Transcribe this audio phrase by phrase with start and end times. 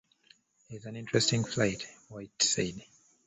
[0.71, 2.81] It's an interesting fight, White said.